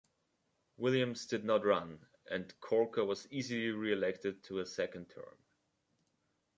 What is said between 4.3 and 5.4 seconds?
to a second term.